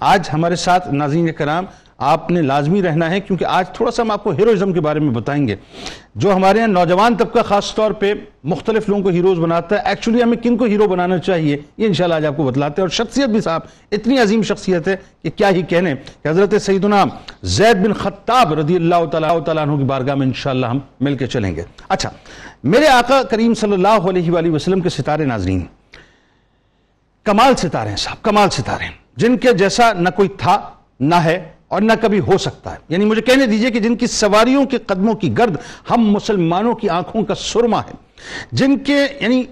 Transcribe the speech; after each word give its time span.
آج 0.00 0.28
ہمارے 0.32 0.56
ساتھ 0.56 0.88
ناظرین 0.88 1.32
کرام، 1.32 1.64
آپ 1.98 2.30
نے 2.30 2.42
لازمی 2.42 2.82
رہنا 2.82 3.10
ہے 3.10 3.20
کیونکہ 3.20 3.44
آج 3.44 3.70
تھوڑا 3.70 3.90
سا 3.90 4.02
ہم 4.02 4.10
آپ 4.10 4.24
کو 4.24 4.30
ہیروئزم 4.30 4.72
کے 4.72 4.80
بارے 4.80 5.00
میں 5.00 5.10
بتائیں 5.10 5.48
گے۔ 5.48 5.56
جو 6.14 6.34
ہمارے 6.36 6.58
یہاں 6.58 6.68
نوجوان 6.68 7.16
طبقہ 7.16 7.38
خاص 7.42 7.74
طور 7.74 7.90
پہ 7.90 8.14
مختلف 8.44 8.88
لوگوں 8.88 9.02
کو 9.02 9.08
ہیروز 9.08 9.38
بناتا 9.38 9.76
ہے 9.76 9.80
ایکچولی 9.84 10.22
ہمیں 10.22 10.36
کن 10.36 10.56
کو 10.56 10.64
ہیرو 10.64 10.88
بنانا 10.88 11.18
چاہیے، 11.18 11.56
یہ 11.76 11.86
انشاءاللہ 11.86 12.14
آج 12.14 12.26
آپ 12.26 12.36
کو 12.36 12.42
بتلاتے 12.42 12.82
ہیں۔ 12.82 12.88
اور 12.88 12.88
شخصیت 12.88 13.28
بھی 13.28 13.40
صاحب 13.40 13.60
اتنی 13.92 14.18
عظیم 14.18 14.42
شخصیت 14.42 14.88
ہے 14.88 14.96
کہ 15.22 15.30
کیا 15.30 15.50
ہی 15.50 15.62
کہنے۔ 15.62 15.94
کہ 16.22 16.28
حضرت 16.28 16.62
سیدنا 16.62 17.04
زید 17.42 17.76
بن 17.76 17.92
خطاب 17.92 18.52
رضی 18.52 18.76
اللہ 18.76 19.04
تعالیٰ 19.12 19.42
تعالیٰ 19.44 19.68
عنہ 19.68 19.76
کی 19.76 19.84
بارگاہ 19.84 20.14
میں 20.14 20.26
انشاءاللہ 20.26 20.66
ہم 20.66 20.78
مل 21.00 21.16
کے 21.16 21.26
چلیں 21.26 21.56
گے۔ 21.56 21.62
اچھا 21.88 22.10
میرے 22.64 22.88
آقا 22.88 23.22
کریم 23.22 23.54
صلی 23.54 23.72
اللہ 23.72 24.08
علیہ 24.08 24.30
وآلہ 24.30 24.50
وسلم 24.50 24.80
کے 24.80 24.88
ستارے 24.88 25.24
ناظرین، 25.24 25.64
کمال 27.24 27.56
ستارے 27.56 27.88
ہیں 27.88 27.96
صاحب، 27.96 28.22
کمال 28.22 28.50
ستارے 28.50 28.84
ہیں۔ 28.84 28.99
جن 29.16 29.36
کے 29.36 29.52
جیسا 29.52 29.92
نہ 29.92 30.08
کوئی 30.16 30.28
تھا، 30.28 30.70
نہ 31.00 31.14
ہے 31.14 31.52
اور 31.68 31.80
نہ 31.80 31.92
کبھی 32.00 32.20
ہو 32.20 32.38
سکتا 32.38 32.72
ہے۔ 32.72 32.78
یعنی 32.88 33.04
مجھے 33.04 33.22
کہنے 33.22 33.46
دیجیے 33.46 33.70
کہ 33.70 33.80
جن 33.80 33.96
کی 33.96 34.06
سواریوں 34.06 34.66
کے 34.66 34.78
قدموں 34.78 35.14
کی 35.14 35.38
گرد 35.38 35.56
ہم 35.90 36.10
مسلمانوں 36.10 36.74
کی 36.74 36.88
آنکھوں 36.88 37.22
کا 37.22 37.34
سرما 37.34 37.80
ہے۔ 37.80 37.92
جن 38.52 38.78
کے 38.78 39.06
یعنی 39.20 39.42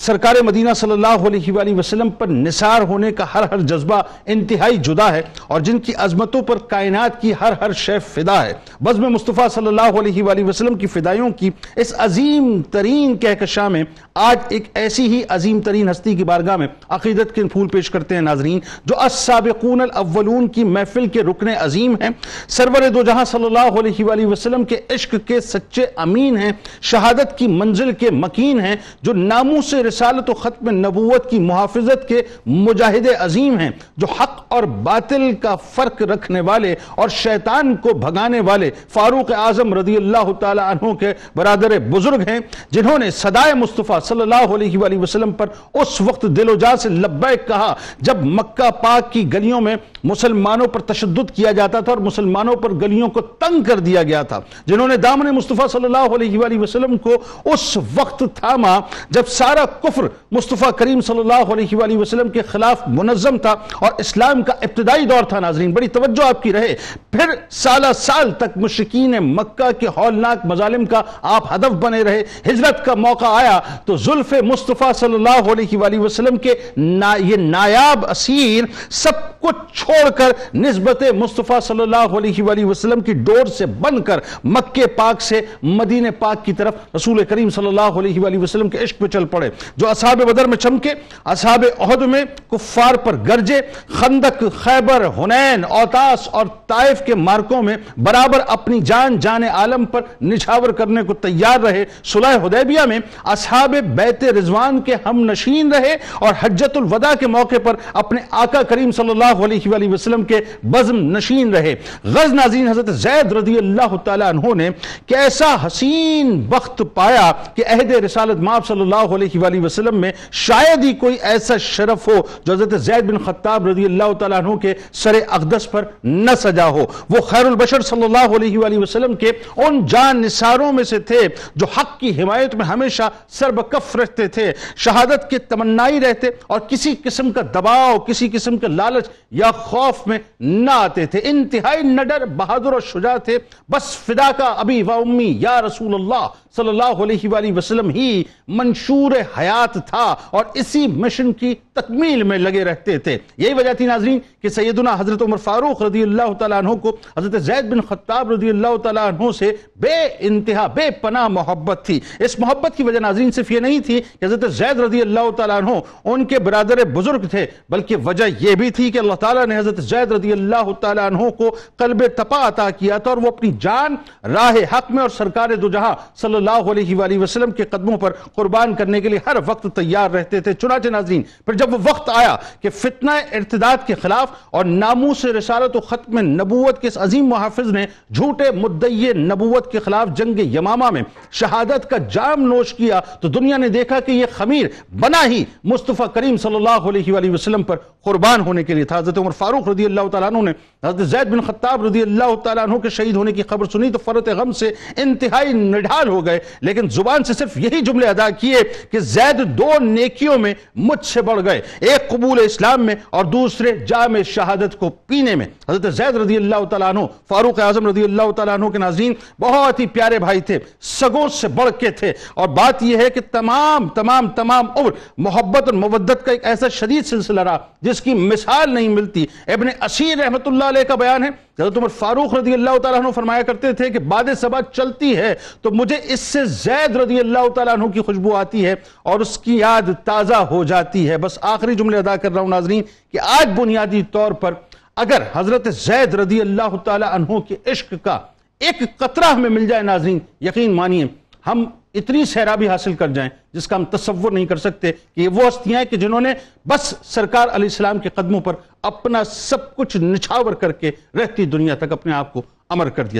سرکار 0.00 0.34
مدینہ 0.44 0.72
صلی 0.76 0.92
اللہ 0.92 1.26
علیہ 1.26 1.52
وآلہ 1.52 1.74
وسلم 1.74 2.10
پر 2.10 2.26
نثار 2.26 2.82
ہونے 2.82 3.10
کا 3.12 3.24
ہر 3.34 3.42
ہر 3.50 3.60
جذبہ 3.60 4.00
انتہائی 4.26 4.76
جدا 4.76 5.10
ہے 5.12 5.22
اور 5.46 5.60
جن 5.60 5.78
کی 5.78 5.94
عظمتوں 5.94 6.42
پر 6.42 6.58
کائنات 6.58 7.20
کی 7.22 7.32
ہر 7.40 7.52
ہر 7.60 7.72
شے 7.72 7.98
فدا 8.08 8.44
ہے۔ 8.46 8.52
بزم 8.80 9.02
مصطفیٰ 9.12 9.48
صلی 9.54 9.66
اللہ 9.66 9.98
علیہ 10.00 10.22
وآلہ 10.22 10.44
وسلم 10.44 10.74
کی 10.74 10.86
فدائیوں 10.86 11.30
کی 11.30 11.50
اس 11.76 11.92
عظیم 11.98 12.60
ترین 12.70 13.16
کہکشاں 13.16 13.68
میں 13.70 13.82
آج 14.14 14.36
ایک 14.48 14.68
ایسی 14.74 15.06
ہی 15.08 15.22
عظیم 15.28 15.60
ترین 15.60 15.88
ہستی 15.88 16.14
کی 16.14 16.24
بارگاہ 16.24 16.56
میں 16.56 16.66
عقیدت 16.88 17.34
کے 17.34 17.44
پھول 17.44 17.68
پیش 17.68 17.90
کرتے 17.90 18.14
ہیں 18.14 18.22
ناظرین، 18.22 18.60
جو 18.84 18.98
السابقون 18.98 19.80
الاولون 19.80 20.48
کی 20.48 20.64
محفل 20.64 21.06
کے 21.06 21.22
رکن 21.22 21.48
عظیم 21.48 21.94
ہیں۔ 22.00 22.10
سرور 22.48 22.88
دو 22.94 23.02
جہاں 23.02 23.24
صلی 23.24 23.44
اللہ 23.44 23.78
علیہ 23.80 24.04
وآلہ 24.04 24.26
وسلم 24.26 24.64
کے 24.64 24.80
عشق 24.90 25.14
کے 25.26 25.40
سچے 25.40 25.86
امین 25.96 26.36
ہیں۔ 26.36 26.52
شہادت 26.82 27.38
کی 27.38 27.46
منزل 27.46 27.92
کے 27.92 28.10
مکین 28.10 28.60
ہیں، 28.60 28.76
جو 29.02 29.12
ناموں 29.12 29.60
سے 29.62 29.82
رسالت 29.88 30.30
و 30.30 30.34
ختم 30.34 30.70
نبوت 30.76 31.30
کی 31.30 31.38
محافظت 31.40 32.08
کے 32.08 32.22
مجاہد 32.46 33.06
عظیم 33.18 33.58
ہیں، 33.58 33.70
جو 33.96 34.06
حق 34.20 34.52
اور 34.52 34.62
باطل 34.84 35.30
کا 35.42 35.54
فرق 35.74 36.02
رکھنے 36.10 36.40
والے 36.40 36.74
اور 36.96 37.08
شیطان 37.14 37.74
کو 37.82 37.92
بھگانے 37.98 38.40
والے 38.46 38.70
فاروق 38.94 39.32
اعظم 39.36 39.74
رضی 39.74 39.96
اللہ 39.96 40.32
تعالی 40.40 40.62
عنہ 40.62 40.92
کے 41.00 41.12
برادر 41.36 41.78
بزرگ 41.90 42.28
ہیں، 42.28 42.38
جنہوں 42.70 42.98
نے 42.98 43.10
صدائے 43.12 43.54
مصطفیٰ 43.54 44.00
صلی 44.04 44.20
اللہ 44.20 44.54
علیہ 44.54 44.78
وآلہ 44.78 44.98
وسلم 44.98 45.32
پر 45.32 45.46
اس 45.74 46.00
وقت 46.00 46.22
دل 46.36 46.48
و 46.48 46.54
جا 46.56 46.74
سے 46.82 46.88
لبیک 46.88 47.46
کہا 47.48 47.72
جب 48.08 48.24
مکہ 48.24 48.70
پاک 48.82 49.12
کی 49.12 49.22
گلیوں 49.32 49.60
میں 49.60 49.76
مسلمانوں 50.04 50.66
پر 50.72 50.80
تشدد 50.86 51.30
کیا 51.36 51.52
جاتا 51.52 51.80
تھا 51.80 51.92
اور 51.92 52.00
مسلمانوں 52.02 52.54
پر 52.62 52.72
گلیوں 52.82 53.08
کو 53.08 53.20
تنگ 53.20 53.62
کر 53.62 53.78
دیا 53.80 54.02
گیا 54.02 54.22
تھا۔ 54.22 54.40
جنہوں 54.66 54.88
نے 54.88 54.96
دامن 54.96 55.34
مصطفیٰ 55.34 55.68
صلی 55.68 55.84
اللہ 55.84 56.14
علیہ 56.14 56.38
وآلہ 56.38 56.58
وسلم 56.58 56.96
کو 56.98 57.16
اس 57.52 57.76
وقت 57.94 58.22
تھاما 58.34 58.78
جب 59.10 59.28
سارا 59.28 59.64
کفر 59.82 60.06
مصطفیٰ 60.32 60.70
کریم 60.78 61.00
صلی 61.00 61.18
اللہ 61.18 61.52
علیہ 61.52 61.76
وآلہ 61.76 61.96
وسلم 61.98 62.28
کے 62.28 62.42
خلاف 62.48 62.82
منظم 62.98 63.38
تھا 63.38 63.54
اور 63.80 63.92
اسلام 63.98 64.42
کا 64.42 64.52
ابتدائی 64.62 65.04
دور 65.06 65.24
تھا، 65.28 65.40
ناظرین، 65.40 65.72
بڑی 65.72 65.88
توجہ 65.88 66.26
آپ 66.28 66.42
کی 66.42 66.52
رہے۔ 66.52 66.74
پھر 67.12 67.34
سالہ 67.58 67.92
سال 67.96 68.30
تک 68.38 68.56
مشرقین 68.56 69.14
مکہ 69.26 69.70
کے 69.80 69.86
ہولناک 69.96 70.46
مظالم 70.46 70.84
کا 70.84 71.02
آپ 71.34 71.52
ہدف 71.54 71.72
بنے 71.84 72.02
رہے، 72.02 72.22
ہجرت 72.46 72.84
کا 72.84 72.94
موقع 72.94 73.26
آیا 73.30 73.58
تو 73.84 73.96
ظلف 74.04 74.32
مصطفیٰ 74.44 74.92
صلی 74.96 75.14
اللہ 75.14 75.50
علیہ 75.52 75.78
وآلہ 75.78 75.98
وسلم 75.98 76.36
کے 76.36 76.54
نا، 76.76 77.14
یہ 77.18 77.36
نایاب 77.36 78.06
اسیر 78.10 78.64
سب 78.90 79.26
کچھ 79.40 79.56
چھوڑ 79.74 80.08
کر 80.16 80.32
نسبت 80.54 81.02
مصطفیٰ 81.16 81.60
صلی 81.62 81.82
اللہ 81.82 82.16
علیہ 82.18 82.42
وآلہ 82.42 82.64
وسلم 82.64 83.00
کی 83.00 83.12
ڈور 83.26 83.46
سے 83.58 83.66
بن 83.80 84.02
کر 84.02 84.20
مکہ 84.44 84.86
پاک 84.96 85.20
سے 85.22 85.40
مدین 85.62 86.06
پاک 86.18 86.44
کی 86.44 86.52
طرف 86.52 86.74
رسول 86.96 87.24
کریم 87.24 87.50
صلی 87.50 87.66
اللہ 87.66 87.98
علیہ 87.98 88.20
وآلہ 88.20 88.38
وسلم 88.38 88.68
کے 88.68 88.78
عشق 88.82 88.98
پہ 88.98 89.06
چل 89.06 89.24
پڑے۔ 89.26 89.50
جو 89.76 89.88
اصحاب 89.88 90.22
بدر 90.28 90.46
میں 90.48 90.56
چمکے، 90.56 90.92
اصحاب 91.24 91.64
احد 91.78 92.02
میں 92.02 92.24
کفار 92.50 92.94
پر 92.94 93.16
گرجے، 93.28 93.60
خندق، 93.98 94.42
خیبر 94.62 95.04
ہنین 95.16 95.64
اوتاس 95.64 96.28
اور 96.32 96.46
طائف 96.66 97.04
کے 97.06 97.14
مارکوں 97.14 97.62
میں 97.62 97.76
برابر 97.96 98.40
اپنی 98.48 98.80
جان 98.80 99.18
جان 99.20 99.44
عالم 99.44 99.84
پر 99.84 100.00
نچھاور 100.22 100.72
کرنے 100.78 101.02
کو 101.02 101.14
تیار 101.14 101.60
رہے۔ 101.60 101.84
صلح 102.04 102.36
حدیبیہ 102.44 102.80
میں 102.88 102.98
اصحاب 103.24 103.74
بیت 103.94 104.24
رضوان 104.38 104.80
کے 104.80 104.96
ہم 105.06 105.24
نشین 105.30 105.72
رہے 105.72 105.96
اور 106.18 106.32
حجت 106.42 106.76
الوداع 106.76 107.12
کے 107.20 107.26
موقع 107.26 107.58
پر 107.64 107.76
اپنے 107.92 108.20
آقا 108.42 108.62
کریم 108.62 108.90
صلی 108.90 109.10
اللہ 109.10 109.44
علیہ 109.44 109.68
وآلہ 109.68 109.88
وسلم 109.92 110.22
کے 110.22 110.40
بزم 110.74 110.96
نشین 111.16 111.54
رہے۔ 111.54 111.74
غز 112.04 112.32
ناظرین 112.34 112.68
حضرت 112.68 112.88
زید 112.96 113.32
رضی 113.32 113.56
اللہ 113.58 113.96
تعالیٰ 114.04 114.28
عنہ 114.28 114.54
نے 114.54 114.68
کیسا 115.06 115.54
حسین 115.66 116.40
بخت 116.48 116.82
پایا 116.94 117.30
کہ 117.54 117.64
عہد 117.70 117.90
رسالت 118.04 118.40
ماب 118.40 118.66
صلی 118.66 118.80
اللہ 118.80 119.14
علیہ 119.14 119.38
وآلہ 119.38 119.57
علیہ 119.58 119.78
وسلم 119.78 120.00
میں 120.00 120.12
شاید 120.32 120.84
ہی 120.84 120.92
کوئی 120.92 121.16
ایسا 121.22 121.56
شرف 121.56 122.08
ہو 122.08 122.14
جو 122.44 122.52
حضرت 122.52 122.80
زید 122.80 123.04
بن 123.04 123.18
خطاب 123.18 123.66
رضی 123.66 123.84
اللہ 123.84 124.12
تعالیٰ 124.12 124.38
عنہ 124.38 124.56
کے 124.56 124.74
سر 124.92 125.18
اقدس 125.28 125.70
پر 125.70 125.84
نہ 126.04 126.30
سجا 126.38 126.66
ہو۔ 126.66 126.84
وہ 127.10 127.20
خیر 127.20 127.46
البشر 127.46 127.80
صلی 127.80 128.04
اللہ 128.04 128.36
علیہ 128.36 128.58
وآلہ 128.58 128.78
وسلم 128.78 129.14
کے 129.14 129.32
ان 129.56 129.86
جان 129.86 130.20
نثاروں 130.20 130.72
میں 130.72 130.84
سے 130.84 130.98
تھے 130.98 131.20
جو 131.56 131.66
حق 131.76 131.98
کی 132.00 132.22
حمایت 132.22 132.54
میں 132.54 132.66
ہمیشہ 132.66 133.02
سر 133.28 133.50
بکف 133.50 133.96
رہتے 133.96 134.28
تھے، 134.28 134.52
شہادت 134.76 135.30
کے 135.30 135.38
تمنائی 135.38 136.00
رہتے 136.00 136.26
اور 136.46 136.60
کسی 136.60 136.94
قسم 137.04 137.30
کا 137.32 137.40
دباؤ، 137.54 137.98
کسی 137.98 138.28
قسم 138.28 138.56
کا 138.56 138.68
لالچ 138.68 139.08
یا 139.30 139.50
خوف 139.50 140.06
میں 140.06 140.18
نہ 140.40 140.70
آتے 140.70 141.06
تھے۔ 141.06 141.20
انتہائی 141.24 141.82
نڈر، 141.82 142.24
بہادر 142.26 142.72
اور 142.72 142.80
شجاع 142.80 143.16
تھے۔ 143.16 143.38
بس 143.68 143.96
فدا 143.96 144.30
کا 144.36 144.44
ابی 144.44 144.82
و 144.82 144.92
امی 144.92 145.36
یا 145.40 145.62
رسول 145.62 145.94
اللہ 145.94 146.26
صلی 146.56 146.68
اللہ 146.68 147.02
علیہ 147.02 147.28
وآلہ 147.28 147.52
وسلم 147.56 147.90
ہی 147.90 148.22
منشور 148.48 149.12
حیات 149.38 149.74
تھا 149.86 150.04
اور 150.30 150.44
اسی 150.54 150.86
مشن 150.86 151.32
کی 151.32 151.54
تکمیل 151.74 152.22
میں 152.22 152.38
لگے 152.38 152.64
رہتے 152.64 152.98
تھے۔ 152.98 153.16
یہی 153.38 153.54
وجہ 153.54 153.72
تھی 153.72 153.86
ناظرین 153.86 154.18
کہ 154.42 154.48
سیدنا 154.48 154.94
حضرت 154.98 155.22
عمر 155.22 155.36
فاروق 155.36 155.82
رضی 155.82 156.02
اللہ 156.02 156.32
تعالیٰ 156.38 156.58
عنہ 156.58 156.74
کو 156.82 156.96
حضرت 157.16 157.40
زید 157.42 157.70
بن 157.70 157.80
خطاب 157.80 158.30
رضی 158.30 158.48
اللہ 158.50 158.76
تعالیٰ 158.76 159.06
عنہ 159.08 159.30
سے 159.38 159.50
بے 159.80 159.98
انتہا، 160.18 160.66
بے 160.66 160.90
پناہ 161.02 161.28
محبت 161.28 161.82
تھی۔ 161.86 161.98
اس 162.18 162.38
محبت 162.38 162.76
کی 162.76 162.82
وجہ 162.82 162.98
ناظرین 162.98 163.30
صرف 163.30 163.50
یہ 163.50 163.60
نہیں 163.60 163.80
تھی 163.80 164.00
کہ 164.20 164.24
حضرت 164.24 164.50
زید 164.52 164.80
رضی 164.80 165.00
اللہ 165.00 165.30
تعالیٰ 165.36 165.56
عنہ 165.56 165.78
ان 166.04 166.24
کے 166.24 166.38
برادر 166.38 166.84
بزرگ 166.94 167.26
تھے، 167.30 167.46
بلکہ 167.68 167.96
وجہ 168.04 168.24
یہ 168.40 168.54
بھی 168.54 168.70
تھی 168.70 168.90
کہ 168.90 168.98
اللہ 168.98 169.14
تعالیٰ 169.20 169.46
نے 169.46 169.58
حضرت 169.58 169.80
زید 169.82 170.12
رضی 170.12 170.32
اللہ 170.32 170.72
تعالیٰ 170.80 171.06
عنہ 171.06 171.28
کو 171.38 171.54
قلب 171.76 172.02
تپا 172.16 172.46
عطا 172.48 172.68
کیا 172.70 172.98
تھا 172.98 173.10
اور 173.10 173.18
وہ 173.18 173.28
اپنی 173.28 173.52
جان 173.60 173.96
راہ 174.34 174.56
حق 174.72 174.90
میں 174.90 175.02
اور 175.02 175.10
سرکار 175.10 175.54
دو 175.62 175.68
جہاں 175.68 175.94
صلی 176.16 176.34
اللہ 176.34 176.70
علیہ 176.70 176.96
وآلہ 176.96 177.18
وسلم 177.18 177.50
کے 177.50 177.64
قدموں 177.70 177.96
پر 177.96 178.12
قربان 178.36 178.74
کرنے 178.74 179.00
کے 179.00 179.08
لیے 179.08 179.18
ہر 179.28 179.36
وقت 179.46 179.66
تیار 179.74 180.10
رہتے 180.10 180.40
تھے۔ 180.40 180.52
چنانچہ 180.52 180.88
ناظرین، 180.88 181.22
پھر 181.44 181.54
جب 181.54 181.72
وہ 181.74 181.78
وقت 181.84 182.10
آیا 182.14 182.36
کہ 182.62 182.70
فتنہ 182.70 183.10
ارتداد 183.32 183.86
کے 183.86 183.94
خلاف 183.94 184.28
اور 184.50 184.64
ناموس 184.64 185.24
رسالت 185.24 185.76
و 185.76 185.80
ختم 185.80 186.18
نبوت 186.18 186.80
کے 186.80 186.88
اس 186.88 186.98
عظیم 186.98 187.26
محافظ 187.26 187.72
نے 187.72 187.86
جھوٹے 188.14 188.50
مدعی 188.50 189.12
نبوت 189.12 189.70
کے 189.72 189.78
خلاف 189.78 190.08
جنگ 190.16 190.38
یمامہ 190.54 190.90
میں 190.90 191.02
شہادت 191.32 191.88
کا 191.90 191.96
جام 192.12 192.42
نوش 192.42 192.74
کیا، 192.74 193.00
تو 193.20 193.28
دنیا 193.28 193.56
نے 193.56 193.68
دیکھا 193.68 194.00
کہ 194.00 194.12
یہ 194.12 194.26
خمیر 194.36 194.66
بنا 195.00 195.24
ہی 195.26 195.44
مصطفیٰ 195.64 196.06
کریم 196.14 196.36
صلی 196.36 196.56
اللہ 196.56 196.88
علیہ 196.88 197.12
وآلہ 197.12 197.30
وسلم 197.30 197.62
پر 197.62 197.76
قربان 198.04 198.40
ہونے 198.40 198.64
کے 198.64 198.74
لیے 198.74 198.84
تھا۔ 198.84 198.98
حضرت 198.98 199.18
عمر 199.18 199.30
فاروق 199.30 199.68
رضی 199.68 199.84
اللہ 199.84 200.08
تعالیٰ 200.12 200.28
عنہ 200.28 200.42
نے، 200.42 200.52
حضرت 200.84 201.08
زید 201.08 201.28
بن 201.28 201.40
خطاب 201.40 201.84
رضی 201.84 202.02
اللہ 202.02 202.34
تعالیٰ 202.44 202.62
عنہ 202.62 202.78
کے 202.78 202.88
شہید 202.88 203.16
ہونے 203.16 203.32
کی 203.32 203.42
خبر 203.42 203.66
سنی 203.72 203.90
تو 203.90 203.98
فرت 204.04 204.28
غم 204.28 204.52
سے 204.52 204.72
انتہائی 204.96 205.52
نڈھال 205.52 206.08
ہو 206.08 206.24
گئے۔ 206.26 206.38
لیکن 206.60 206.88
زبان 206.88 207.24
سے 207.24 207.32
صرف 207.32 207.56
یہی 207.56 207.80
جملے 207.80 208.06
ادا 208.06 208.30
کیے 208.30 208.56
کہ 208.92 208.98
زید 209.18 209.58
دو 209.58 209.70
نیکیوں 209.80 210.38
میں 210.38 210.54
مجھ 210.76 211.06
سے 211.06 211.22
بڑھ 211.22 211.44
گئے، 211.44 211.60
ایک 211.80 212.08
قبول 212.08 212.38
اسلام 212.44 212.86
میں 212.86 212.94
اور 213.10 213.24
دوسرے 213.24 213.76
جام 213.78 214.16
شہادت 214.22 214.78
کو 214.78 214.90
پینے 214.90 215.34
میں۔ 215.34 215.46
حضرت 215.68 215.94
زید 215.94 216.16
رضی 216.16 216.36
اللہ 216.36 216.64
تعالیٰ 216.64 216.88
عنہ، 216.88 217.00
فاروق 217.28 217.60
اعظم 217.60 217.86
رضی 217.86 218.04
اللہ 218.04 218.30
تعالیٰ 218.30 218.54
عنہ 218.54 218.68
کے 218.68 218.78
ناظرین 218.78 219.14
بہت 219.40 219.80
ہی 219.80 219.86
پیارے 219.86 220.18
بھائی 220.18 220.40
تھے، 220.40 220.58
سگوں 220.80 221.28
سے 221.28 221.48
بڑھ 221.48 221.70
کے 221.80 221.90
تھے۔ 221.90 222.12
اور 222.34 222.48
بات 222.48 222.82
یہ 222.82 222.96
ہے 222.96 223.10
کہ 223.10 223.20
تمام 223.32 223.88
تمام 223.88 224.28
تمام 224.28 224.64
عمر 224.76 224.90
محبت 225.18 225.62
اور 225.62 225.74
مودت 225.74 226.24
کا 226.24 226.32
ایک 226.32 226.44
ایسا 226.44 226.68
شدید 226.68 227.06
سلسلہ 227.06 227.40
رہا 227.40 227.58
جس 227.82 228.00
کی 228.00 228.14
مثال 228.14 228.74
نہیں 228.74 228.88
ملتی۔ 228.88 229.26
ابن 229.46 229.66
اسیر 229.80 230.18
رحمت 230.18 230.46
اللہ 230.46 230.64
علیہ 230.64 230.82
کا 230.82 230.94
بیان 230.94 231.24
ہے 231.24 231.28
حضرت 231.60 231.76
عمر 231.76 231.88
فاروق 231.88 232.34
رضی 232.34 232.52
اللہ 232.52 232.76
تعالیٰ 232.78 233.00
عنہ 233.00 233.10
فرمایا 233.14 233.42
کرتے 233.42 233.72
تھے 233.72 233.88
کہ 233.90 233.98
باد 233.98 234.24
سبا 234.40 234.60
چلتی 234.72 235.16
ہے 235.16 235.34
تو 235.62 235.70
مجھے 235.70 235.96
اس 236.04 236.20
سے 236.20 236.44
زید 236.44 236.96
رضی 236.96 237.18
اللہ 237.20 237.48
تعالیٰ 237.48 237.72
عنہ 237.72 237.86
کی 237.86 238.00
خوشبو 238.00 238.34
آتی 238.36 238.64
ہے 238.66 238.74
اور 239.02 239.20
اس 239.20 239.38
کی 239.38 239.58
یاد 239.58 239.90
تازہ 240.04 240.34
ہو 240.50 240.62
جاتی 240.64 241.08
ہے۔ 241.10 241.16
بس 241.16 241.38
آخری 241.42 241.74
جملے 241.74 241.98
ادا 241.98 242.16
کر 242.16 242.32
رہا 242.32 242.40
ہوں 242.40 242.48
ناظرین 242.48 242.82
کہ 243.12 243.18
آج 243.38 243.58
بنیادی 243.60 244.02
طور 244.12 244.32
پر 244.32 244.54
اگر 244.96 245.22
حضرت 245.32 245.68
زید 245.74 246.14
رضی 246.14 246.40
اللہ 246.40 246.76
تعالیٰ 246.84 247.12
عنہ 247.12 247.38
کے 247.48 247.56
عشق 247.66 247.94
کا 248.02 248.18
ایک 248.60 248.82
قطرہ 248.96 249.24
ہمیں 249.24 249.50
مل 249.50 249.66
جائے 249.66 249.82
ناظرین، 249.82 250.18
یقین 250.40 250.74
مانیے، 250.74 251.06
ہم 251.46 251.64
اتنی 251.98 252.24
سیرابی 252.24 252.68
حاصل 252.68 252.94
کر 252.94 253.08
جائیں 253.08 253.30
جس 253.52 253.68
کا 253.68 253.76
ہم 253.76 253.84
تصور 253.84 254.32
نہیں 254.32 254.46
کر 254.46 254.56
سکتے 254.56 254.92
کہ 254.92 255.20
یہ 255.20 255.28
وہ 255.28 255.48
ہستیاں 255.48 255.78
ہیں 255.78 255.86
کہ 255.86 255.96
جنہوں 255.96 256.20
نے 256.20 256.34
بس 256.66 256.94
سرکار 257.04 257.48
علیہ 257.48 257.68
السلام 257.72 257.98
کے 257.98 258.08
قدموں 258.08 258.40
پر 258.40 258.54
اپنا 258.82 259.24
سب 259.24 259.76
کچھ 259.76 259.96
نچھاور 259.96 260.52
کر 260.52 260.72
کے 260.72 260.90
رہتی 261.14 261.46
دنیا 261.46 261.74
تک 261.74 261.92
اپنے 261.92 262.12
آپ 262.12 262.32
کو 262.32 262.42
امر 262.68 262.88
کر 262.88 263.04
دیا۔ 263.04 263.16